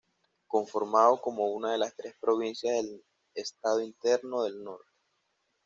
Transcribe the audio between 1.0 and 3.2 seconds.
como una de las tres provincias del